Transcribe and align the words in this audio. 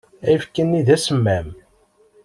Ayefki-nni 0.25 0.81
d 0.87 0.87
asemmam. 0.95 1.47